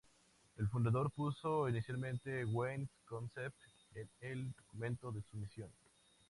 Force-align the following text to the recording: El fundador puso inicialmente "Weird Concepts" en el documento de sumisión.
El 0.57 0.67
fundador 0.67 1.11
puso 1.11 1.69
inicialmente 1.69 2.43
"Weird 2.43 2.87
Concepts" 3.05 3.85
en 3.93 4.09
el 4.21 4.51
documento 4.53 5.11
de 5.11 5.21
sumisión. 5.21 5.69